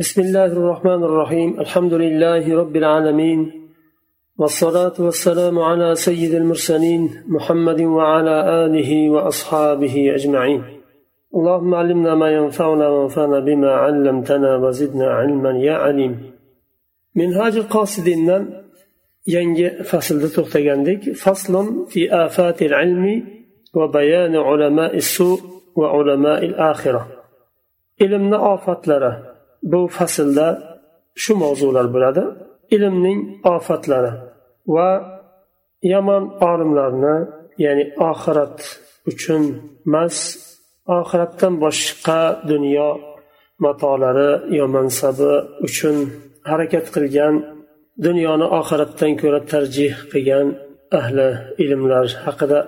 [0.00, 3.40] بسم الله الرحمن الرحيم الحمد لله رب العالمين
[4.38, 10.62] والصلاة والسلام على سيد المرسلين محمد وعلى آله وأصحابه أجمعين
[11.34, 16.12] اللهم علمنا ما ينفعنا وانفعنا بما علمتنا وزدنا علما يا عليم
[17.14, 18.28] منهاج القاصدين
[19.26, 21.00] yangi faslda to'xtagandik.
[21.24, 23.16] Faslun fi afatil ilmi
[23.76, 25.30] va bayani ulamai su
[25.80, 27.02] va ulamai axira
[28.04, 29.29] ilmni ofatlari
[29.62, 30.48] bu faslda
[31.22, 32.22] shu mavzular bo'ladi.
[32.76, 33.20] Ilmning
[33.54, 34.12] ofatlari
[34.74, 34.90] va
[35.92, 37.16] yomon olimlarni
[37.64, 38.56] ya'ni oxirat
[39.10, 39.42] uchun
[39.86, 40.16] emas
[40.98, 42.88] oxiratdan boshqa dunyo
[43.64, 45.32] matolari yo mansabi
[45.66, 45.96] uchun
[46.50, 47.34] harakat qilgan
[48.06, 50.46] dunyoni oxiratdan ko'ra tarjih qilgan
[51.00, 51.28] ahli
[51.64, 52.60] ilmlar haqida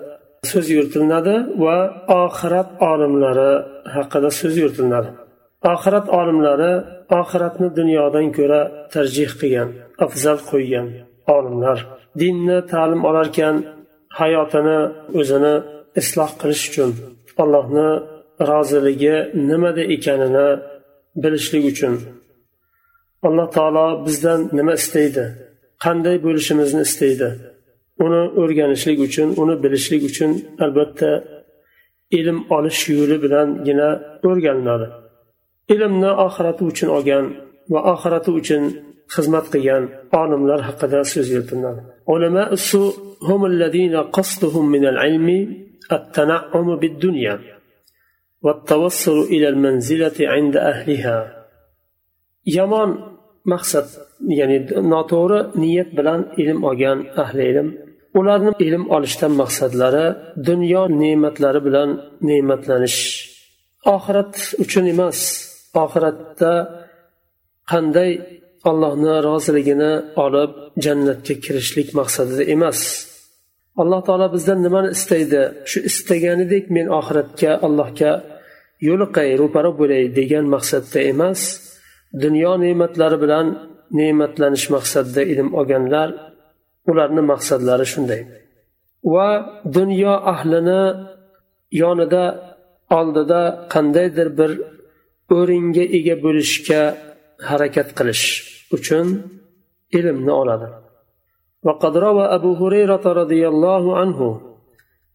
[0.50, 1.34] so'z yuritiladi
[1.64, 1.78] va
[2.22, 3.52] oxirat olimlari
[3.96, 5.10] haqida so'z yuritiladi.
[5.70, 6.72] Oxirat olimlari
[7.20, 8.60] oxiratni dunyodan ko'ra
[8.94, 9.68] tarjih qilgan
[10.04, 10.86] afzal qo'ygan
[11.36, 11.78] olimlar.
[12.20, 13.56] Dinni ta'lim olarkan
[14.20, 14.80] hayotini
[15.20, 15.54] o'zini
[16.00, 16.90] isloh qilish uchun
[17.42, 17.88] allohni
[18.50, 19.16] roziligi
[19.48, 20.48] nimada ekanini
[21.22, 21.94] bilishlik uchun.
[23.28, 25.24] Alloh taolo bizdan nima istaydi?
[25.84, 27.28] Qanday bo'lishimizni istaydi?
[28.04, 30.30] Uni o'rganishlik uchun uni bilishlik uchun
[30.64, 31.10] albatta
[32.18, 33.88] ilm olish yo'li bilangina
[34.28, 34.88] o'rganiladi
[35.73, 37.25] ilmni oxirati uchun olgan
[37.73, 38.63] va oxirati uchun
[39.13, 39.83] xizmat qilgan
[40.21, 41.81] olimlar haqida so'z yuritiladi
[42.13, 42.43] ulamo
[43.29, 45.27] هم الذين قصدهم من العلم
[45.91, 47.39] التنعم بالدنيا
[48.41, 51.17] والتوصل إلى المنزلة عند أهلها
[52.57, 52.91] yomon
[53.51, 53.87] maqsad
[54.39, 54.57] ya'ni
[54.93, 57.67] noto'g'ri niyat bilan ilm olgan ahli ilm
[58.19, 60.05] ularni ilm olishdan maqsadlari
[60.49, 61.89] dunyo ne'matlari bilan
[62.29, 62.99] ne'matlanish
[63.95, 65.19] oxirat uchun emas
[65.82, 66.52] oxiratda
[67.70, 68.12] qanday
[68.70, 69.92] allohni roziligini
[70.24, 70.52] olib
[70.84, 72.80] jannatga kirishlik maqsadida emas.
[73.82, 75.40] Alloh taolo bizdan nimani istaydi?
[75.70, 78.12] Shu istaganidek men oxiratga allohga
[78.88, 81.40] yo'liqay ro'para bo'lay degan maqsadda emas.
[82.24, 83.46] Dunyo ne'matlari bilan
[83.98, 86.08] ne'matlanish maqsadida ilm olganlar
[86.90, 88.20] ularni maqsadlari shunday.
[89.12, 89.28] Va
[89.76, 90.82] dunyo ahlini
[91.82, 92.24] yonida
[92.98, 93.40] oldida
[93.72, 94.50] qandaydir bir
[95.38, 96.80] o'ringa ega bo'lishga
[97.48, 98.24] harakat qilish
[98.76, 99.06] uchun
[99.98, 100.68] ilmni oladi.
[101.66, 104.40] وقد روى أبو هريرة رضي الله عنه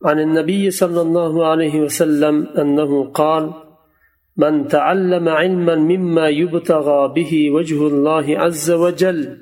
[0.06, 3.53] عن النبي صلى الله عليه وسلم أنه قال
[4.38, 9.38] من تعلم علما مما يبتغى به وجه الله عز وجل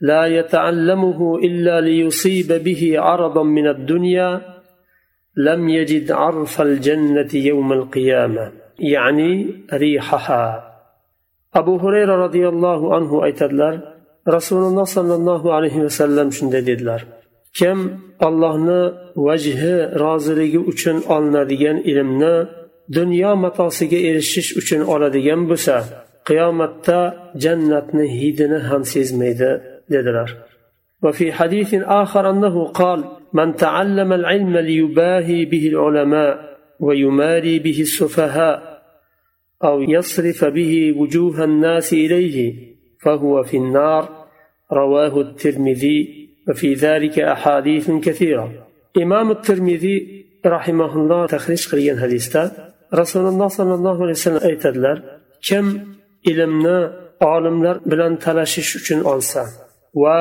[0.00, 4.40] لا يتعلمه الا ليصيب به عرضا من الدنيا
[5.36, 10.72] لم يجد عرف الجنه يوم القيامه يعني ريحها
[11.54, 13.74] ابو هريره رضي الله عنه aytadilar
[14.26, 17.00] rasululloh sollallohu alayhi vasallam shunday dedilar
[17.58, 17.78] kim
[18.26, 18.82] ollohni
[19.26, 22.34] vajhi roziligi uchun olinadigan ilmni
[22.98, 25.76] dunyo matosiga erishish uchun oladigan bo'lsa
[26.28, 27.00] qiyomatda
[27.44, 29.50] jannatni hidini ham sezmaydi
[29.94, 30.30] dedilar
[31.04, 38.71] وفي حديث آخر أنه قال من تعلم العلم ليباهي به العلماء ويماري به السفهاء
[39.63, 42.37] أو يصرف به وجوه الناس إليه
[42.99, 44.25] فهو في النار
[44.73, 54.03] رواه الترمذي وفي ذلك أحاديث كثيرة إمام الترمذي رحمه الله تخريج قريا حديثة rasululloh sollallohu
[54.03, 54.97] alayhi vasallam aytadilar
[55.47, 55.65] kim
[56.31, 56.79] ilmni
[57.21, 59.41] olimlar bilan talashish uchun olsa
[60.03, 60.19] va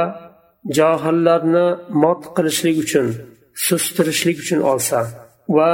[0.78, 1.66] johillarni
[2.02, 3.06] mot qilishlik uchun
[3.66, 4.98] sustirishlik uchun olsa
[5.56, 5.70] va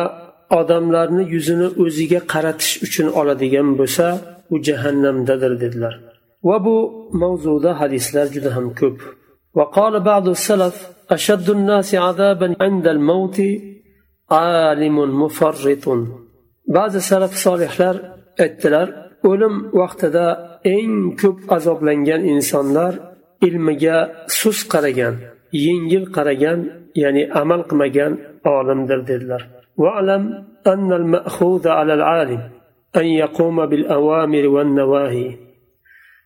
[0.61, 4.07] odamlarni yuzini o'ziga qaratish uchun oladigan bo'lsa
[4.55, 5.95] u jahannamdadir dedilar
[6.49, 6.77] va bu
[7.23, 8.99] mavzuda hadislar juda ham ko'p
[9.59, 10.77] وقال بعض السلف
[11.17, 13.39] أشد الناس عذابا عند الموت
[14.31, 15.85] عالم مفرط
[16.77, 17.97] ba'zi salaf solihlar
[18.45, 18.89] aytdilar
[19.31, 20.27] o'lim vaqtida
[20.77, 22.93] eng ko'p azoblangan insonlar
[23.47, 23.99] ilmiga
[24.41, 25.15] sust qaragan
[25.67, 26.59] yengil qaragan
[27.03, 28.13] ya'ni amal qilmagan
[28.57, 29.43] olimdir dedilar
[29.78, 32.50] واعلم أن المأخوذ على العالم
[32.96, 35.38] أن يقوم بالأوامر والنواهي.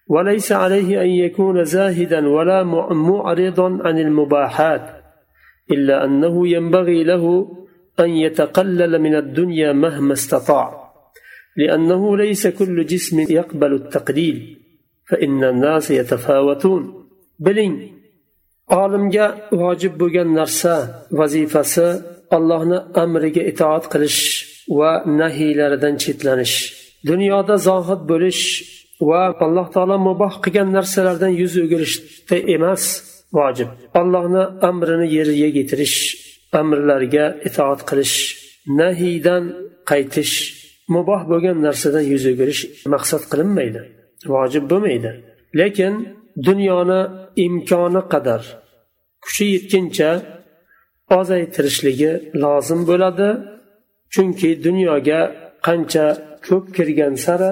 [0.07, 2.63] وليس عليه أن يكون زاهدا ولا
[2.93, 5.03] معرضا عن المباحات
[5.71, 7.55] إلا أنه ينبغي له
[7.99, 10.93] أن يتقلل من الدنيا مهما استطاع
[11.57, 14.57] لأنه ليس كل جسم يقبل التقليل
[15.09, 17.07] فإن الناس يتفاوتون.
[17.39, 18.01] بلين
[18.71, 20.75] olimga vojib bo'lgan narsa
[21.19, 21.87] vazifasi
[22.37, 24.21] allohni amriga itoat qilish
[24.79, 24.91] va
[25.21, 26.55] nahiylaridan chetlanish
[27.09, 28.43] dunyoda zohid bo'lish
[29.09, 32.83] va alloh taolo muboh qilgan narsalardan yuz o'girishda emas
[33.37, 33.69] vojib.
[34.01, 35.97] Allohni amrini yerga yetirish
[36.59, 38.15] amrlarga itoat qilish
[38.79, 39.43] nahiydan
[39.91, 40.33] qaytish
[40.95, 42.61] muboh bo'lgan narsadan yuz o'girish
[42.93, 43.81] maqsad qilinmaydi
[44.33, 45.11] vojib bo'lmaydi.
[45.59, 45.93] Lekin
[46.47, 47.01] dunyoni
[47.45, 48.41] imkoni qadar
[49.25, 50.09] kuchi yetguncha
[51.17, 52.11] ozaytirishligi
[52.43, 53.29] lozim bo'ladi
[54.13, 55.21] chunki dunyoga
[55.67, 56.05] qancha
[56.47, 57.51] ko'p kirgan sari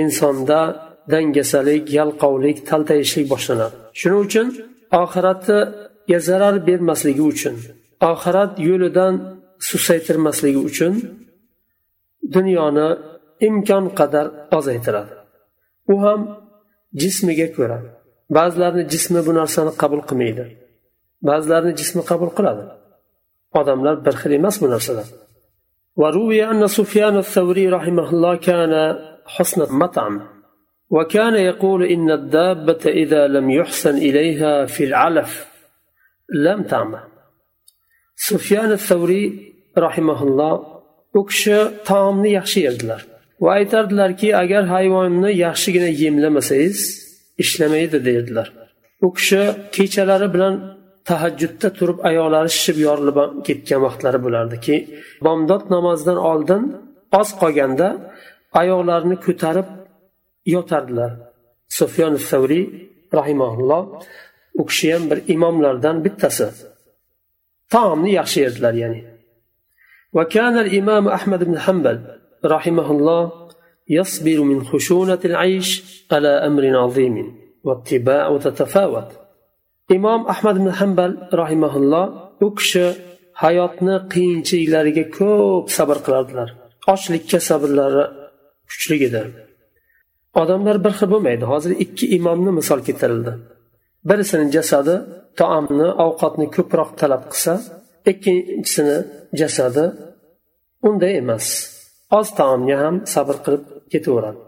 [0.00, 0.60] insonda
[1.12, 3.76] dangasalik yalqovlik taltayishlik boshlanadi.
[4.00, 4.46] Shuning uchun
[5.02, 7.54] oxiratiga zarar bermasligi uchun
[8.10, 9.14] oxirat yo'lidan
[9.68, 10.92] susaytirmasligi uchun
[12.34, 12.88] dunyoni
[13.48, 14.26] imkon qadar
[14.58, 15.14] ozaytiradi.
[15.92, 16.20] U ham
[17.02, 17.78] jismiga ko'ra.
[18.36, 20.44] Ba'zilarni jismi bu narsani qabul qilmaydi
[21.28, 22.64] ba'zilarni jismi qabul qiladi.
[23.59, 25.09] odamlar bir xil emas bu narsalar
[26.01, 28.73] وروي أن سفيان الثوري رحمه الله كان
[29.25, 30.15] حسن المطعم
[30.89, 35.31] وكان يقول إن الدابة إذا لم يحسن إليها في العلف
[36.47, 36.99] لم تعمل
[38.15, 40.73] سفيان الثوري رحمه الله
[41.13, 43.01] u kishi taomni yaxshi yerdilar
[43.41, 46.79] va aytardilarki agar hayvonni yaxshigina yemlamasangiz
[47.43, 48.47] ishlamaydi derdilar
[49.05, 49.41] u kishi
[49.75, 50.55] kechalari bilan
[51.09, 53.17] tahajjudda turib ayollari shishib yorilib
[53.47, 54.75] ketgan vaqtlari bo'lardiki
[55.25, 56.63] bomdod namozidan oldin
[57.19, 57.87] oz qolganda
[58.59, 59.67] oyoqlarini ko'tarib
[60.53, 61.11] yotardilar
[61.79, 62.65] sufyon savriy
[63.19, 63.81] rahimaulloh
[64.61, 66.47] u kishi ham bir imomlardan bittasi
[67.73, 69.01] taomni yaxshi yerdilar ya'ni
[70.17, 71.97] وكان الإمام أحمد بن حنبل
[72.45, 73.49] رحمه الله
[73.89, 75.69] يصبر من خشونة العيش
[76.11, 77.15] على أمر عظيم
[77.63, 79.09] واتباع تتفاوت
[79.97, 81.11] imom ahmad ibn hambal
[81.41, 82.05] rahimaulloh
[82.45, 82.85] u kishi
[83.43, 86.49] hayotni qiyinchiliklariga ko'p sabr qilardilar
[86.93, 88.05] ochlikka sabrlari
[88.69, 89.21] kuchli edi
[90.41, 93.33] odamlar bir xil bo'lmaydi hozir ikki imomni misol keltirildi
[94.09, 94.95] birisini jasadi
[95.39, 97.53] taomni ovqatni ko'proq talab qilsa
[98.11, 98.97] ikkinchisini
[99.41, 99.85] jasadi
[100.87, 101.45] unday emas
[102.19, 104.41] oz taomga ham sabr qilib ketaveradi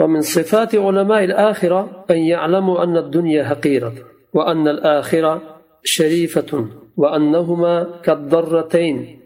[0.00, 3.92] ومن صفات علماء الآخرة أن يعلموا أن الدنيا حقيرة
[4.33, 6.67] وأن الآخرة شريفة
[6.97, 9.19] وأنهما كالضرتين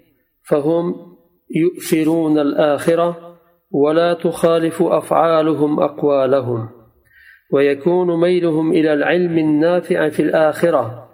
[0.44, 0.96] فهم
[1.56, 3.38] يؤثرون الآخرة
[3.72, 6.70] ولا تخالف أفعالهم أقوالهم
[7.52, 11.10] ويكون ميلهم إلى العلم النافع في الآخرة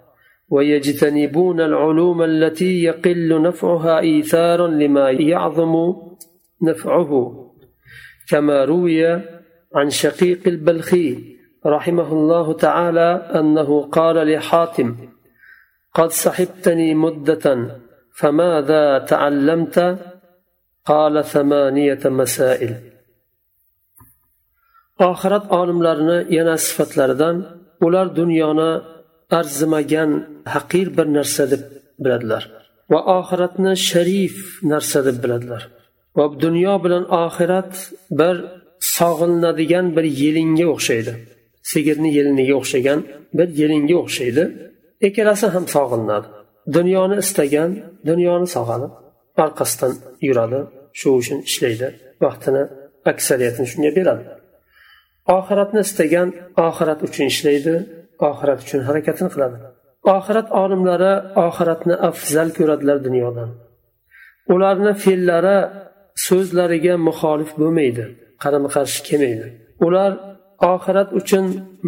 [0.48, 5.94] ويجتنبون العلوم التي يقل نفعها إيثارا لما يعظم
[6.62, 7.36] نفعه
[8.30, 9.06] كما روي
[9.74, 13.09] عن شقيق البلخي رحمه الله تعالى
[13.39, 14.95] أنه قال لحاتم
[15.93, 17.45] قد صحبتني مدة
[18.19, 19.77] فماذا تعلمت
[20.85, 22.73] قال ثمانية مسائل
[24.99, 27.35] oxirat olimlarini yana sifatlaridan
[27.85, 28.71] ular dunyoni
[29.31, 30.11] arzimagan
[30.53, 31.63] haqir bir narsa deb
[32.03, 32.43] biladilar
[32.91, 34.35] va oxiratni sharif
[34.71, 35.63] narsa deb biladilar
[36.17, 37.73] va dunyo bilan oxirat
[38.19, 38.35] bir
[38.95, 41.13] sog'inadigan bir yelinga o'xshaydi
[41.72, 42.98] Sigirni yeliniga o'xshagan
[43.38, 44.42] bir yelinga o'xshaydi.
[45.06, 46.28] Ikkalasi ham sog'inadi
[46.76, 47.70] dunyoni istagan
[48.10, 48.86] dunyoni sog'adi.
[49.44, 49.92] Orqasidan
[50.28, 50.60] yuradi
[50.98, 51.88] shu uchun ishlaydi.
[52.24, 52.62] Vaqtini
[53.10, 54.24] aksariyatini shunga beradi.
[55.36, 56.28] Oxiratni istagan
[56.66, 57.74] oxirat uchun ishlaydi
[58.28, 59.56] oxirat uchun harakatini qiladi.
[60.16, 61.12] Oxirat olimlari
[61.46, 63.50] oxiratni afzal ko'radilar dunyodan.
[64.54, 65.58] Ularni fe'llari
[66.26, 68.04] so'zlariga muxolif bo'lmaydi
[68.42, 69.46] qarama qarshi kelmaydi.
[69.86, 70.10] Ular
[70.72, 71.44] oxirat uchun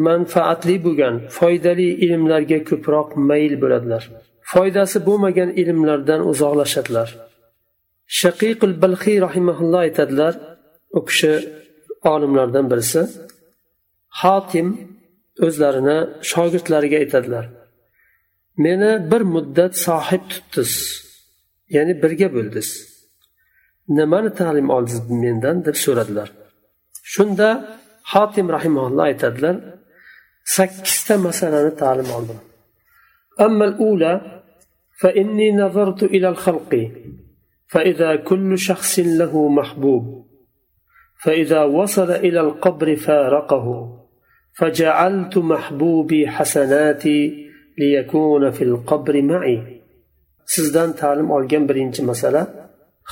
[0.07, 4.03] manfaatli bo'lgan foydali ilmlarga ko'proq mayl bo'ladilar.
[4.53, 7.09] Foydasi bo'lmagan ilmlardan uzoqlashadilar.
[8.21, 10.35] Shaqiqul balxiy rahimaulloh aytadilar
[10.99, 11.33] u kishi
[12.13, 13.03] olimlardan birisi.
[14.23, 14.69] Hokim
[15.47, 15.99] o'zlarini
[16.31, 17.45] shogirdlariga aytadilar
[18.65, 20.73] meni bir muddat sohib tutdiz
[21.77, 22.69] ya'ni birga bo'ldiz
[23.99, 25.57] nimani ta'lim oldingiz mendan?
[25.67, 26.29] deb so'radilar.
[27.15, 27.49] Shunda
[28.14, 29.56] hotim rahimalloh aytadilar
[30.56, 32.40] sakkizta masalani ta'lim oldim
[33.46, 34.14] أما الأولى
[35.02, 36.92] فإني نظرت إلى الخلق
[37.68, 40.26] فإذا كل شخص له محبوب
[41.24, 43.66] فإذا وصل إلى القبر فارقه
[44.54, 47.48] فجعلت محبوبي حسناتي
[47.78, 49.78] ليكون في القبر معي
[50.56, 52.42] sizdan ta'lim olgan birinchi masala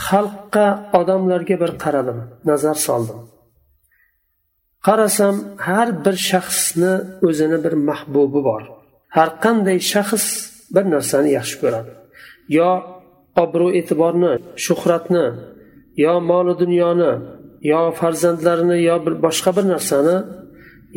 [0.07, 0.67] xalqqa
[0.99, 3.19] odamlarga bir qaradim nazar soldim
[4.86, 5.34] Qarasam
[5.66, 6.92] har bir shaxsni
[7.28, 8.62] o'zini bir mahbubi bor.
[9.16, 10.26] Har qanday shaxs
[10.74, 11.90] bir narsani yaxshi ko'radi.
[12.58, 12.70] Yo
[13.44, 14.32] obro' e'tiborni
[14.64, 15.26] shuhratni
[16.04, 17.12] yo molu dunyoni
[17.72, 20.16] yo farzandlarini yo bir boshqa bir narsani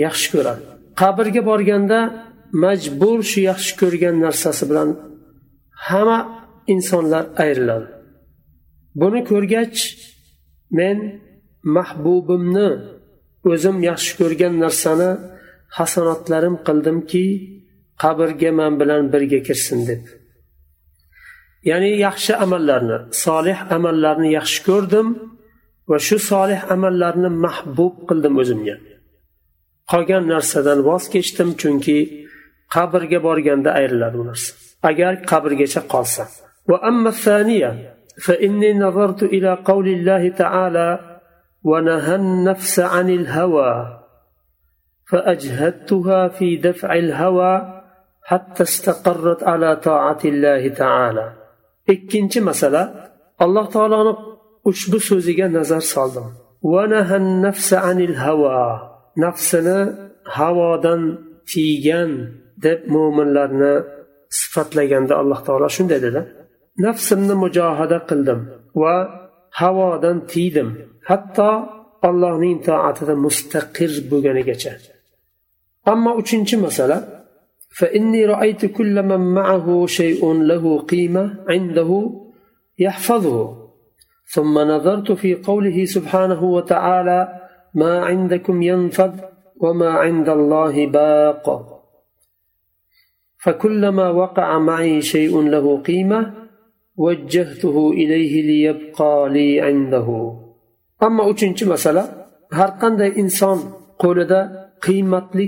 [0.05, 0.63] yaxshi ko'radi.
[1.01, 1.99] Qabrga borganda
[2.63, 4.89] majbur shu yaxshi ko'rgan narsasi bilan
[5.87, 6.19] hamma
[6.73, 7.87] insonlar ayriladi.
[9.01, 9.79] Buni ko'rgach
[10.77, 10.97] men
[11.75, 12.69] mahbubimni
[13.52, 15.10] o'zim yaxshi ko'rgan narsani
[15.78, 17.24] hasanotlarim qildimki
[18.02, 20.02] qabrga man bilan birga kirsin deb
[21.70, 25.06] ya'ni yaxshi amallarni solih amallarni yaxshi ko'rdim
[25.90, 28.76] va shu solih amallarni mahbub qildim o'zimga
[29.92, 31.98] qolgan narsadan voz kechdim chunki
[32.74, 34.50] qabrga borganda ayriladi u narsa
[34.90, 36.24] agar qabrgacha qolsa
[36.68, 41.11] وأما الثانية فإني نظرت إلى قول الله تعالى
[41.64, 43.74] ونهى النفس عن الهوى
[45.10, 47.82] فأجهدتها في دفع الهوى
[48.22, 51.26] حتى استقرت على طاعة الله تعالى
[51.94, 52.82] ikkinchi masala
[53.44, 54.12] alloh taoloni
[54.70, 56.26] ushbu so'ziga nazar soldim
[59.24, 59.78] nafsini
[60.36, 61.02] havodan
[61.50, 62.10] tiygan
[62.64, 63.74] deb mo'minlarni
[64.38, 66.20] sifatlaganda alloh taolo shunday dedi
[66.86, 68.40] nafsimni mujohada qildim
[68.82, 68.94] va
[69.60, 70.68] havodan tiydim
[71.09, 71.49] hatto
[72.07, 74.71] allohning toatida mustaqir bo'lganigacha
[75.91, 76.97] ammo uchinchi masala
[77.79, 82.11] فإني رأيت كل من معه شيء له قيمة عنده
[82.79, 83.69] يحفظه
[84.33, 87.19] ثم نظرت في قوله سبحانه وتعالى
[87.75, 89.13] ما عندكم ينفذ
[89.57, 91.45] وما عند الله باق
[93.37, 96.33] فكلما وقع معي شيء له قيمة
[96.97, 100.39] وجهته إليه ليبقى لي عنده
[101.05, 102.03] ammo uchinchi masala
[102.57, 103.57] har qanday inson
[104.03, 104.39] qo'lida
[104.85, 105.47] qiymatli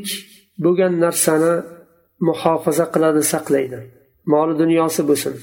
[0.64, 1.54] bo'lgan narsani
[2.28, 3.80] muhofaza qiladi saqlaydi.
[4.32, 5.36] Moli dunyosi bo'lsin.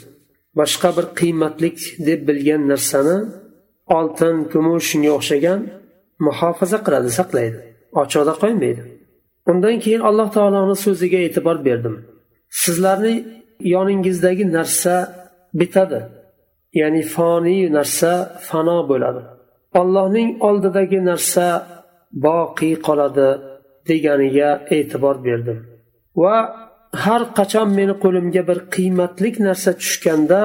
[0.59, 1.71] Boshqa bir qiymatli
[2.09, 3.17] deb bilgan narsani
[3.99, 5.61] oltin kumush shunga o'xshagan
[6.27, 7.59] muhofaza qiladi saqlaydi.
[8.01, 8.83] Ochiqda qo'ymaydi
[9.51, 11.95] undan keyin alloh taoloni so'ziga e'tibor berdim.
[12.63, 13.15] Sizlarni
[13.75, 14.95] yoningizdagi narsa
[15.61, 16.01] bitadi.
[16.81, 18.11] Ya'ni foniy narsa
[18.49, 19.23] fano bo'ladi.
[19.81, 21.47] Allohning oldidagi narsa
[22.27, 23.29] boqiy qoladi
[23.89, 25.59] deganiga e'tibor berdim.
[26.23, 26.37] Va
[27.05, 30.41] har qachon meni qo'limga bir qiymatlik narsa tushganda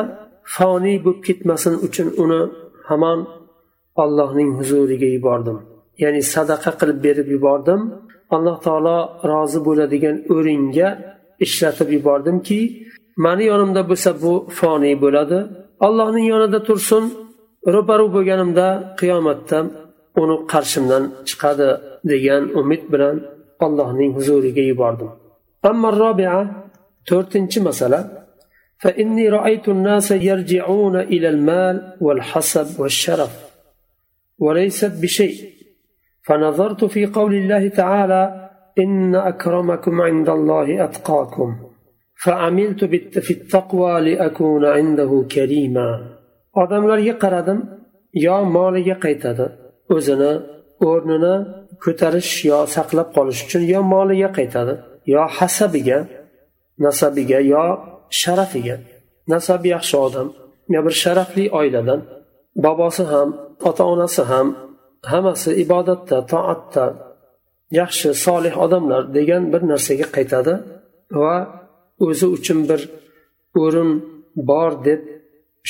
[0.56, 2.42] foniy bo'lib ketmasin uchun uni
[2.90, 3.20] hamon
[4.04, 5.58] allohning huzuriga yubordim.
[6.04, 7.82] Ya'ni sadaqa qilib berib yubordim.
[8.36, 8.98] Alloh taolo
[9.32, 10.90] rozi bo'ladigan o'ringa
[11.46, 12.60] ishlatib yubordimki
[13.26, 15.40] mani yonimda bo'lsa bu foniy bo'ladi.
[15.88, 17.04] Allohning yonida tursin
[17.76, 18.68] ro'paru bo'lganimda
[19.00, 19.60] qiyomatda
[20.22, 21.70] uni qarshimdan chiqadi
[22.12, 23.16] degan umid bilan
[23.66, 25.10] allohning huzuriga yubordim.
[27.08, 28.10] تورتنش مسألة
[28.78, 33.34] فإني رأيت الناس يرجعون إلى المال والحسب والشرف
[34.40, 35.36] وليست بشيء
[36.22, 41.56] فنظرت في قول الله تعالى إن أكرمكم عند الله أتقاكم
[42.24, 42.86] فعملت
[43.26, 46.17] في التقوى لأكون عنده كريما
[46.62, 47.60] odamlarga qaradim
[48.26, 49.46] yo moliga qaytadi
[49.96, 50.32] o'zini
[50.90, 51.36] o'rnini
[51.84, 54.74] ko'tarish yo saqlab qolish uchun yo moliga qaytadi
[55.14, 56.00] yo hasabiga
[56.86, 57.64] nasabiga yo
[58.22, 58.76] sharafiga.
[59.34, 60.28] Nasabi yaxshi odam
[60.74, 62.00] yo bir sharafli oiladan
[62.66, 63.30] bobosi ham
[63.70, 64.48] ota onasi ham
[65.12, 66.86] hammasi ibodatda toatda
[67.80, 70.54] yaxshi solih odamlar degan bir narsaga qaytadi
[71.22, 71.36] va
[72.08, 72.82] o'zi uchun bir
[73.64, 73.90] o'rin
[74.50, 75.02] bor deb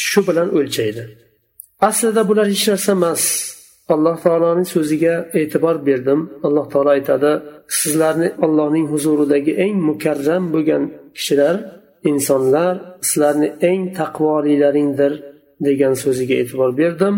[0.07, 1.03] shu bilan o'lchaydi
[1.89, 3.23] aslida bular hech narsa emas
[3.95, 7.33] alloh taoloning so'ziga e'tibor berdim alloh taolo aytadi
[7.81, 10.83] sizlarni allohning huzuridagi eng mukarram bo'lgan
[11.17, 11.57] kishilar
[12.11, 12.75] insonlar
[13.09, 15.13] sizlarni eng taqvolilaringdir
[15.67, 17.15] degan so'ziga e'tibor berdim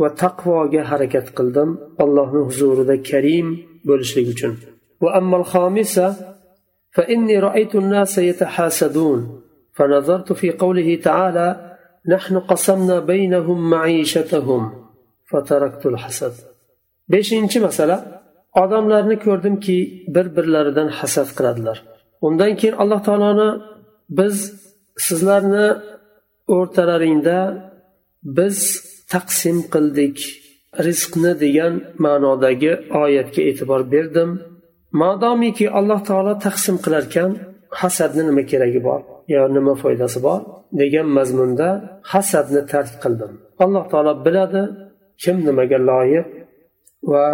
[0.00, 1.70] va taqvoga harakat qildim
[2.04, 3.46] allohni huzurida karim
[3.88, 4.54] bo'lishlik uchun
[5.04, 6.36] وأما الخامسة
[6.90, 9.40] فإني رأيت الناس يتحاسدون
[9.72, 11.67] فنظرت في قوله تعالى
[12.08, 14.62] نحن قسمنا بينهم معيشتهم
[15.30, 16.34] فتركت الحسد
[17.12, 17.96] beshinchi masala
[18.62, 19.76] odamlarni ko'rdimki
[20.14, 21.78] bir birlaridan hasad qiladilar
[22.26, 23.50] undan keyin alloh taoloni
[24.18, 24.36] biz
[25.06, 25.66] sizlarni
[26.56, 27.38] o'rtalaringda
[28.38, 28.58] biz
[29.12, 30.18] taqsim qildik
[30.86, 34.30] rizqni degan ma'nodagi oyatga e'tibor berdim
[35.02, 37.30] modomiki alloh taolo taqsim qilarkan
[37.80, 39.00] hasadni nima keragi bor
[39.34, 40.40] yo nima foydasi bor
[40.79, 41.69] degan mazmunda
[42.11, 43.31] hasadni tark qildim.
[43.63, 44.63] Alloh taolo biladi
[45.21, 46.27] kim nimaga loyiq
[47.11, 47.25] va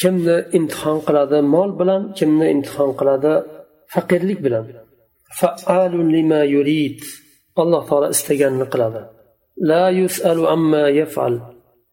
[0.00, 3.32] kimni imtihon qiladi mol bilan kimni imtihon qiladi
[3.92, 4.64] faqirlik bilan.
[7.62, 9.02] Alloh taolo istaganini qiladi.
[9.70, 11.34] La yusalu amma yafal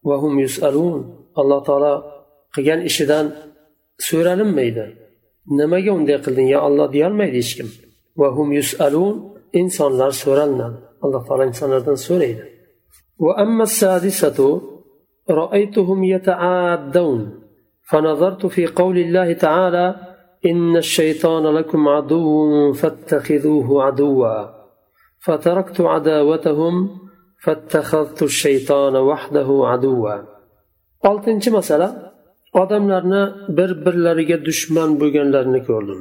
[0.07, 1.01] va hum yusalun.
[1.41, 1.93] Alloh taolo
[2.53, 3.25] qilgan ishidan
[4.07, 4.85] so'ralinmaydi.
[5.59, 7.69] Nimaga unday qilding yo alloh deyolmaydi hech kim.
[8.37, 9.15] Hum yusalun
[9.61, 12.45] insonlar so'ralinadi alloh taolo insonlardan so'raydi
[13.25, 14.61] وأما السادسة
[15.29, 17.21] رأيتهم يتعادون
[17.89, 19.95] فنظرت في قول الله تعالى
[20.45, 24.35] إن الشيطان لكم عدو فاتخذوه عدوا
[25.25, 26.73] فتركت عداوتهم
[27.43, 30.15] فاتخذت الشيطان وحده عدوا
[31.09, 32.13] oltinchi masala
[32.53, 33.23] odamlarni
[33.57, 35.99] bir birlariga dushman bo'lganlarini ko'rdim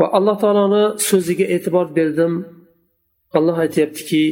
[0.00, 2.32] va alloh taoloni so'ziga e'tibor berdim
[3.37, 4.23] alloh aytyaptiki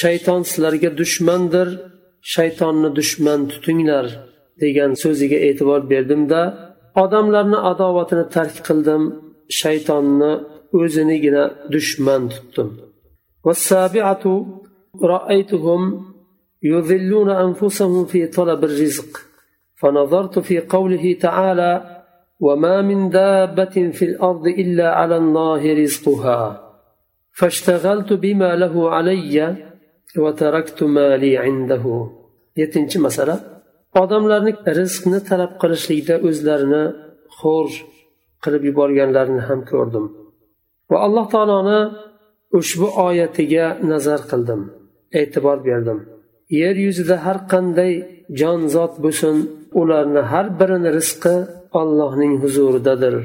[0.00, 1.68] shayton sizlarga dushmandir
[2.34, 4.06] shaytonni dushman tutinglar
[4.62, 6.40] degan so'ziga e'tibor berdimda
[7.02, 9.02] odamlarni adovatini tark qildim
[9.60, 10.32] shaytonni
[10.80, 12.70] o'zinigina dushman tutdim
[13.46, 14.24] والسابعة
[15.14, 16.04] رأيتهم
[16.62, 19.10] يذلون أنفسهم في طلب الرزق
[19.80, 21.72] فنظرت في قوله تعالى
[22.40, 26.65] وما من دابة في الأرض إلا على الله رزقها
[27.38, 29.56] فاشتغلت بما له علي
[30.16, 31.84] وتركت ما لي عنده
[32.60, 33.36] yettinchi masala
[34.02, 36.84] odamlarni rizqni talab qilishlikda o'zlarini
[37.38, 37.68] xo'r
[38.44, 40.04] qilib yuborganlarini ham ko'rdim
[40.90, 41.80] va alloh taoloni
[42.58, 44.60] ushbu oyatiga nazar qildim
[45.20, 45.98] e'tibor berdim
[46.60, 47.92] yer yuzida har qanday
[48.40, 49.36] jonzot bo'lsin
[49.80, 51.34] ularni har birini rizqi
[51.80, 53.16] ollohning huzuridadir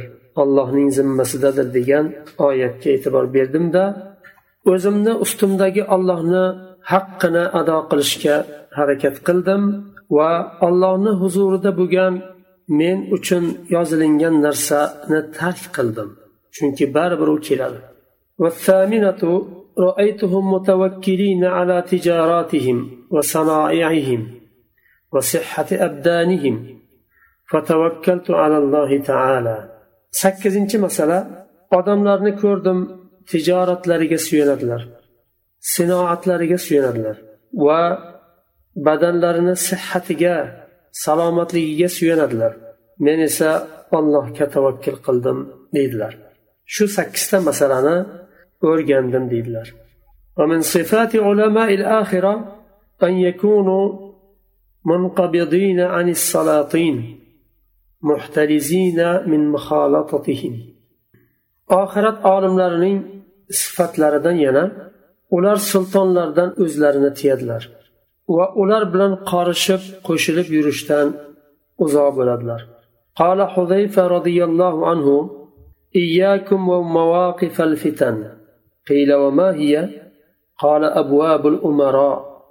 [0.42, 2.06] allohning zimmasidadir degan
[2.48, 3.84] oyatga e'tibor berdimda
[4.72, 6.46] o'zimni ustimdagi ollohni
[6.92, 8.36] haqqini ado qilishga
[8.78, 9.62] harakat qildim
[10.18, 10.32] va
[10.68, 12.14] allohni huzurida bo'lgan
[12.80, 13.44] men uchun
[13.76, 16.10] yozilingan narsani tark qildim
[16.56, 17.80] chunki baribir u keladi
[18.44, 19.22] والثامنة
[19.88, 22.78] رأيتهم متوكلين على تجاراتهم
[23.16, 24.22] وصنائعهم
[25.14, 26.56] وصحة أبدانهم
[30.22, 31.18] sakkizinchi masala
[31.78, 32.80] odamlarni ko'rdim
[33.30, 34.82] tijoratlariga suyanadilar
[35.74, 37.18] sinoatlariga suyanadilar
[37.66, 37.82] va
[38.88, 40.36] badanlarini sihhatiga
[41.04, 42.54] salomatligiga suyanadilar
[43.06, 43.50] men esa
[44.00, 45.38] allohga tavakkul qildim
[45.76, 46.14] deydilar
[46.74, 47.98] shu sakkizta masalani
[48.70, 49.70] o'rgandim deydilar
[50.40, 52.34] ومن صفات علماء الآخرة
[53.04, 53.86] أن يكونوا
[54.92, 57.20] منقبضين عن السلاطين
[58.02, 59.00] محترزين
[59.32, 60.54] من مخالطتهم
[61.70, 62.98] آخرت عالمlarning
[63.50, 64.92] sifatlaridan yana
[65.30, 67.64] ular sultonlardan o'zlarini tiyadilar
[68.36, 71.08] va ular bilan qorishib qo'shilib yurishdan
[71.84, 72.62] uzoq bo'ladilar
[73.22, 75.08] قال حذيفة رضي الله عنه
[75.96, 78.18] إياكم ومواقف الفتن
[78.90, 79.90] قيل وما هي
[80.60, 82.44] قال أبواب الأمراء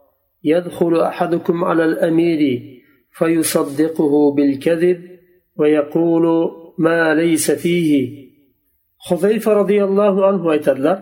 [0.45, 2.62] يدخل أحدكم على الأمير
[3.11, 5.10] فيصدقه بالكذب
[5.59, 6.25] ويقول
[6.79, 7.90] ما ليس فيه
[8.99, 10.99] حذيفة رضي الله عنه aytadilar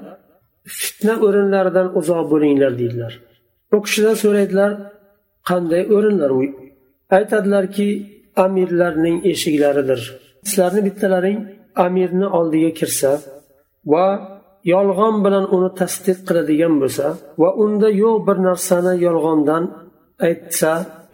[0.79, 3.13] fitna o'rinlaridan uzoq bo'linglar deydilar
[3.75, 4.71] u kishidan so'raydilar
[5.49, 6.41] qanday o'rinlar u
[7.17, 7.89] aytadilarki
[8.45, 10.01] amirlarning eshiklaridir
[10.49, 11.39] sizlarni bittalaring
[11.87, 13.11] amirni oldiga kirsa
[13.93, 14.07] va
[14.73, 17.07] yolg'on bilan uni tasdiq qiladigan bo'lsa
[17.43, 19.65] va unda yo'q bir narsani yolg'ondan
[20.29, 20.71] aytsa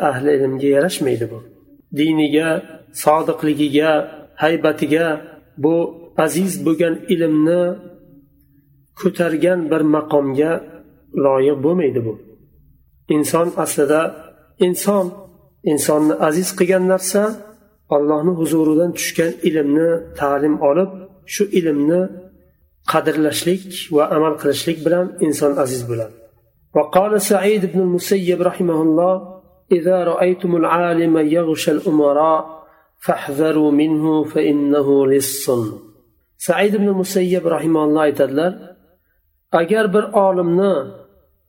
[0.08, 1.38] ahli ilmga yarashmaydi bu
[1.98, 2.48] diniga
[3.02, 3.92] sodiqligiga
[4.42, 5.06] haybatiga
[5.64, 5.76] bu
[6.24, 7.62] aziz bo'lgan ilmni
[9.00, 10.52] ko'targan bir maqomga
[11.24, 12.14] loyiq bo'lmaydi bu
[13.16, 14.02] inson aslida
[14.66, 15.06] inson
[15.72, 17.22] insonni aziz qilgan narsa
[17.96, 20.90] allohni huzuridan tushgan ilmni ta'lim olib
[21.34, 22.02] shu ilmni
[22.92, 23.64] qadrlashlik
[23.96, 26.14] va amal qilishlik bilan inson aziz bo'ladi
[26.74, 29.14] وقال سعيد بن المسيب رحمه الله
[29.72, 32.53] إذا رأيتم العالم يغشى الأمراء
[33.04, 35.50] فاحذروا منه فإنه لص
[36.38, 38.52] سعيد بن المسيب رحمه الله aytadilar
[39.52, 40.74] agar bir olimni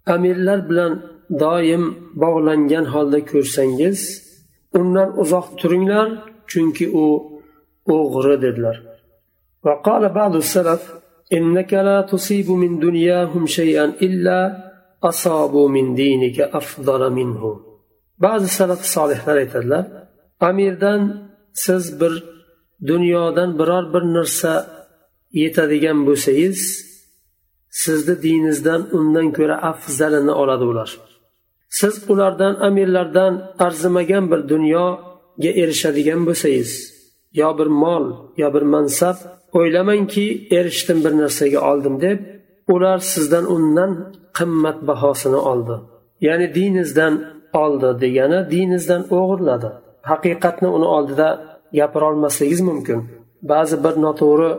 [0.05, 0.93] amirlar bilan
[1.39, 1.83] doim
[2.15, 3.99] bog'langan holda ko'rsangiz
[4.79, 6.07] undan uzoq turinglar
[6.51, 7.05] chunki u
[7.95, 8.77] o'g'ri dedilar
[9.65, 10.83] وقال بعض السلف
[11.37, 14.39] إنك لا تصيب من دنياهم شيئا إلا
[15.03, 17.41] أصابوا من دينك أفضل منه
[18.17, 19.85] بعض السلف الصالح aytadilar
[20.39, 21.24] amirdan
[21.64, 22.14] siz bir
[22.90, 24.52] dunyodan biror bir narsa
[25.42, 26.60] yetadigan bo'lsangiz
[27.82, 30.90] sizni diningizdan undan ko'ra afzalini oladi ular.
[31.78, 33.34] Siz ulardan amirlardan
[33.66, 36.70] arzimagan bir dunyoga erishadigan bo'lsangiz
[37.40, 38.04] yo bir mol
[38.42, 39.16] yo bir mansab
[39.58, 40.26] o'ylamangki
[40.58, 42.18] erishdim bir narsaga oldim deb
[42.74, 43.92] ular sizdan undan
[44.38, 45.76] qimmat bahosini oldi.
[46.26, 47.14] Ya'ni diningizdan
[47.64, 49.70] oldi degani diningizdan o'g'irladi.
[50.09, 51.27] haqiqatni uni oldida
[51.79, 52.99] gapirolmasligingiz mumkin
[53.51, 54.51] ba'zi bir noto'g'ri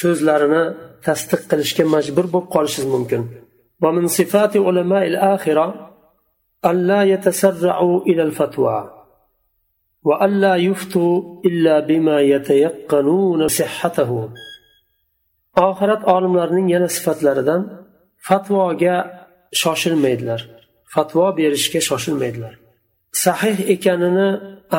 [0.00, 0.64] so'zlarini
[1.06, 3.22] tasdiq qilishga majbur bo'lib qolishingiz mumkin
[3.84, 5.66] ومن صفات علماء الآخرة
[6.70, 8.78] ألا يتسرعوا إلى الفتوى
[10.08, 14.10] وألا يفتوا إلا بما يتيقنون صحته
[15.56, 17.62] oxirat olimlarining yana sifatlaridan
[18.28, 18.96] fatvoga
[19.62, 20.40] shoshilmaydilar
[20.94, 22.54] fatvo berishga shoshilmaydilar
[23.24, 24.28] sahih ekanini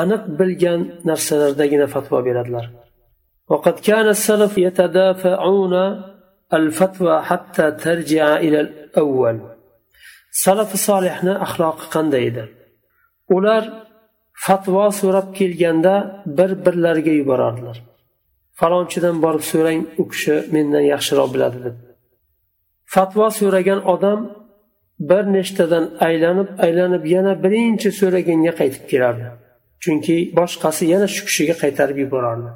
[0.02, 2.66] aniq bilgan narsalardagina fatvo beradilar
[3.52, 5.76] وقد كان السلف يتدافعون
[6.54, 9.38] الفتوى حتى ترجع إلى الأول
[10.32, 12.38] سلف صالحنا أخلاق قنديد
[13.36, 13.64] ular
[14.46, 17.78] fatvo so'rab kelganda bir birlariga yuborardilar
[18.60, 21.76] falonchidan borib so'rang u kishi mendan yaxshiroq biladi deb
[22.96, 24.20] fatvo so'ragan odam
[25.10, 29.28] bir nechtadan aylanib aylanib yana birinchi so'raganga qaytib kelardi
[29.84, 32.52] chunki boshqasi yana shu kishiga qaytarib yuborardi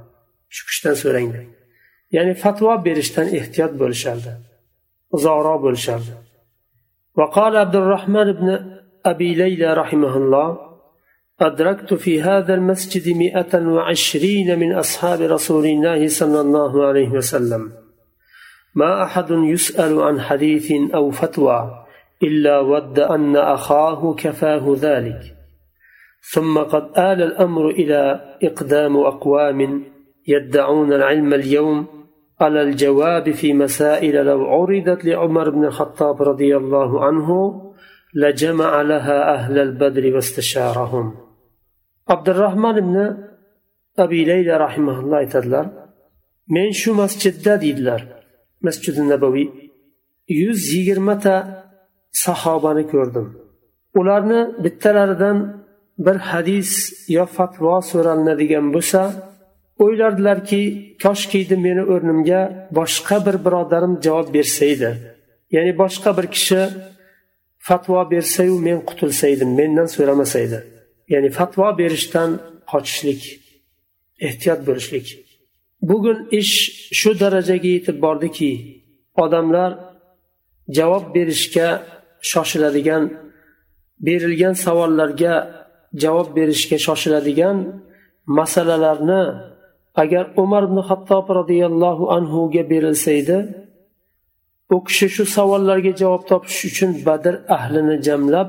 [0.56, 1.48] shu kishidan so'rang deb
[2.16, 4.32] ya'ni fatvo berishdan ehtiyot bo'lishardi
[5.16, 6.14] uzoqroq bo'lishardi
[7.20, 8.48] وقال عبد الرحمن بن
[9.06, 10.58] أبي ليلى رحمه الله
[11.42, 17.72] أدركت في هذا المسجد مئة وعشرين من أصحاب رسول الله صلى الله عليه وسلم
[18.76, 21.79] ما أحد يسأل عن حديث أو فتوى
[22.23, 25.37] إلا ود أن أخاه كفاه ذلك.
[26.33, 29.85] ثم قد آل الأمر إلى إقدام أقوام
[30.29, 31.87] يدعون العلم اليوم
[32.41, 37.61] على الجواب في مسائل لو عرضت لعمر بن الخطاب رضي الله عنه
[38.15, 41.17] لجمع لها أهل البدر واستشارهم.
[42.09, 43.17] عبد الرحمن بن
[43.99, 45.67] أبي ليلى رحمه الله aytadilar
[46.49, 48.07] men shu masjidda deydilar
[48.63, 49.49] masjidi nabaviy
[50.29, 51.60] yuz yigirmata
[52.13, 53.27] sahobani ko'rdim.
[53.95, 55.39] Ularni bittalaridan
[55.99, 56.71] bir hadis
[57.09, 59.01] yo fatvo so'ralinadigan bo'lsa
[59.85, 60.63] o'ylardilarki
[61.05, 62.41] koshkiydi meni o'rnimga
[62.79, 64.91] boshqa bir birodarim javob bersa edi.
[65.55, 66.63] Ya'ni boshqa bir kishi
[67.69, 70.59] fatvo bersayu men qutulsa edim mendan so'ramasa edi.
[71.13, 72.31] Ya'ni fatvo berishdan
[72.71, 73.23] qochishlik
[74.27, 75.07] ehtiyot bo'lishlik.
[75.89, 76.57] Bugun ish
[77.01, 78.51] shu darajaga yetib bordiki
[79.25, 79.71] odamlar
[80.79, 81.69] javob berishga
[82.31, 83.03] shoshiladigan
[84.07, 85.35] berilgan savollarga
[86.03, 87.57] javob berishga shoshiladigan
[88.39, 89.23] masalalarni
[90.03, 93.39] agar umar ibn hattob roziyallohu anhuga berilsa edi
[94.75, 98.49] u kishi shu savollarga javob topish uchun badr ahlini jamlab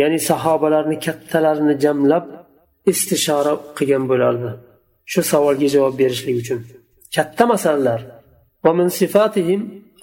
[0.00, 2.24] ya'ni sahobalarni kattalarini jamlab
[2.92, 4.50] istishora qilgan bo'lardi
[5.12, 6.60] shu savolga javob berishlik uchun.
[7.14, 8.00] Katta masalalar.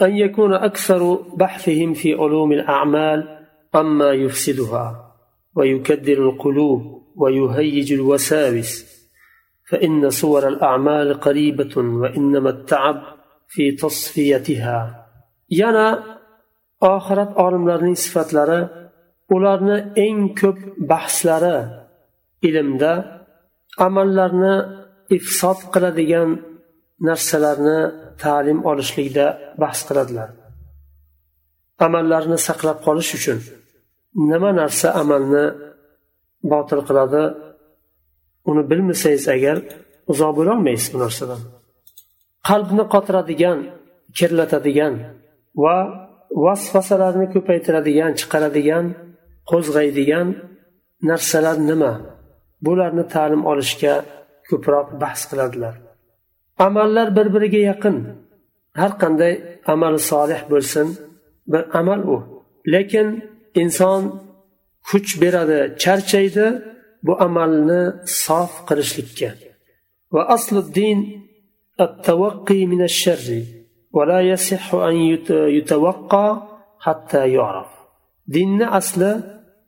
[0.01, 5.13] أن يكون أكثر بحثهم في علوم الأعمال عما يفسدها
[5.55, 6.81] ويكدر القلوب
[7.15, 8.97] ويهيج الوساوس
[9.69, 13.01] فإن صور الأعمال قريبة وإنما التعب
[13.47, 15.07] في تصفيتها.
[15.49, 15.87] yana
[16.81, 18.61] oxirat olimlarining sifatlari
[19.35, 21.57] ularni eng ko'p bahslari
[22.47, 22.93] ilmda
[23.85, 24.55] amallarni
[25.17, 26.29] ifsod qiladigan
[27.07, 27.79] narsalarni
[28.23, 29.25] ta'lim olishlikda
[29.61, 30.29] bahs qiladilar.
[31.85, 33.39] Amallarni saqlab qolish uchun
[34.31, 35.45] nima narsa amalni
[36.51, 37.23] botil qiladi
[38.49, 39.57] uni bilmasangiz agar
[40.11, 41.41] uzoq bo'lolmaysiz bu narsadan.
[42.49, 43.59] Qalbni qotiradigan
[44.17, 44.93] kirlatadigan
[45.63, 45.77] va
[46.45, 48.85] vasvasalarni ko'paytiradigan chiqaradigan
[49.51, 50.27] qo'zg'aydigan
[51.09, 51.93] narsalar nima?
[52.65, 53.95] Bularni ta'lim olishga
[54.49, 55.75] ko'proq bahs qiladilar.
[56.66, 57.96] amallar bir biriga yaqin
[58.80, 59.34] har qanday
[59.72, 60.86] amali solih bo'lsin
[61.52, 62.16] bir amal u
[62.72, 63.08] lekin
[63.62, 64.02] inson
[64.88, 66.46] kuch beradi charchaydi
[67.06, 67.82] bu amalni
[68.24, 69.30] sof qilishlikka
[70.14, 71.00] va asli din
[71.86, 73.28] التوقي من الشر
[73.92, 74.96] ولا يصح أن
[75.58, 76.26] يتوقع
[76.78, 77.70] حتى يعرف
[78.34, 79.12] dinni asli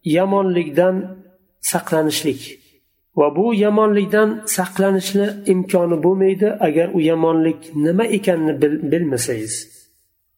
[0.05, 0.97] yomonlikdan
[1.71, 2.43] saqlanishlik
[3.19, 8.55] va bu yomonlikdan saqlanishni imkoni bo'lmaydi agar u yomonlik nima ekanini
[8.93, 9.55] bilmasangiz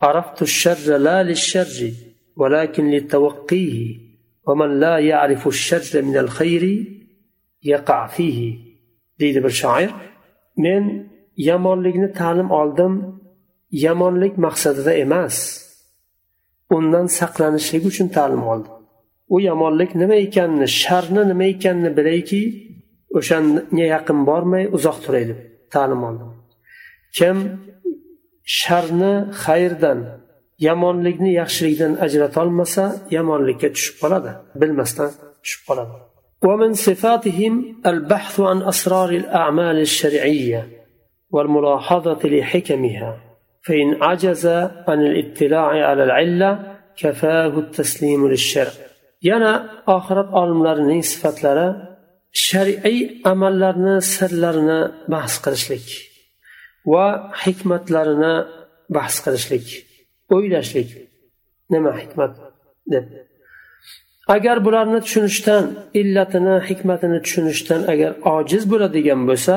[0.06, 1.92] عرفت الشر لا للشر
[2.36, 3.76] ولكن لتوقيه
[4.46, 6.64] ومن لا يعرف الشر من الخير
[7.64, 8.58] يقع فيه
[9.20, 9.90] deydi bir shoir
[10.56, 10.82] men
[11.36, 12.92] yomonlikni ta'lim oldim
[13.70, 15.36] yomonlik maqsadida emas
[16.76, 18.72] undan saqlanishlik uchun ta'lim oldim
[19.33, 22.41] U yomonlik nima ekanini sharni nima ekanini bilayki
[23.17, 25.39] o'shanga yaqin bormay uzoq turay deb
[25.73, 26.31] ta'lim oldim
[27.17, 27.37] kim
[28.59, 29.13] sharni
[29.43, 29.99] xayrdan
[30.67, 32.83] yomonlikni yaxshilikdan ajratolmasa
[33.17, 35.09] yomonlikka tushib qoladi bilmasdan
[35.43, 35.95] tushib qoladi
[36.47, 37.53] ومن صفاتهم
[37.85, 40.61] البحث عن أسرار الأعمال الشرعية
[41.33, 43.11] والملاحظة لحكمها
[43.65, 44.45] فإن عجز
[44.87, 48.71] عن الاطلاع على العلة كفاه التسليم للشرع
[49.29, 49.53] yana
[49.95, 51.67] oxirat olimlarining sifatlari
[52.47, 52.99] shar'iy
[53.31, 54.81] amallarni sirlarini
[55.13, 55.85] bahs qilishlik
[56.93, 57.05] va
[57.43, 58.35] hikmatlarini
[58.97, 59.65] bahs qilishlik
[60.35, 60.89] o'ylashlik
[61.73, 62.31] nima hikmat
[62.93, 63.05] deb.
[64.35, 65.63] Agar bularni tushunishdan
[66.01, 69.55] illatini hikmatini tushunishdan agar ojiz bo'ladigan bo'lsa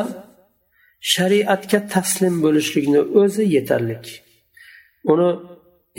[1.12, 4.04] shariatga taslim bo'lishlikni o'zi yetarlik.
[5.12, 5.30] Uni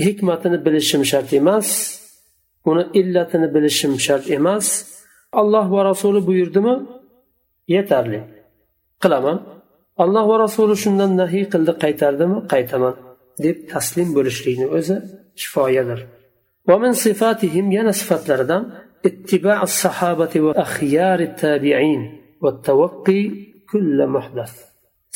[0.05, 1.67] hikmatini bilishim shart emas
[2.70, 4.66] uni illatini bilishim shart emas
[5.40, 6.74] alloh va rasuli buyurdimi
[7.74, 8.20] yetarli
[9.02, 9.38] qilaman
[10.02, 12.94] alloh va rasuli shundan nahiy qildi qaytardimi qaytaman
[13.44, 14.96] deb taslim bo'lishlikni o'zi
[15.40, 16.00] kifoyadir
[16.70, 18.62] ومن صفاتهم yana sifatlaridan
[19.08, 22.02] اتباع الصحابة وأخيار التابعين
[22.42, 23.22] والتوقي
[23.70, 24.52] كل محدث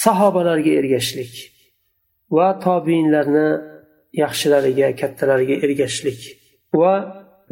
[0.04, 1.32] sahobalarga ergashishlik
[2.36, 3.48] va tobiinlarni
[4.22, 6.20] yaxshilariga kattalariga ergashishlik
[6.80, 6.94] va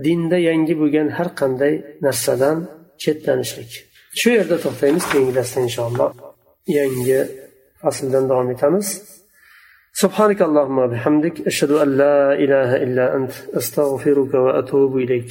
[0.04, 2.58] dinda yangi bo'lgan har qanday narsadan
[3.02, 3.70] chetlanishlik
[4.20, 6.11] shu yerda to'xtaymiz keyingi darsda inshaalloh
[6.78, 7.20] yangi
[7.82, 8.88] fasldan davom etamiz
[10.02, 15.30] سبحانك اللهم وبحمدك أشهد أن لا إله إلا أنت أستغفرك وأتوب إليك